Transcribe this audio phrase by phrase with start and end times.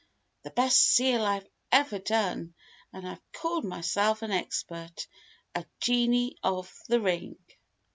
[0.41, 2.55] The best seal I've ever done,
[2.91, 5.05] and I've called myself an expert
[5.53, 7.35] a Genie of the ring!"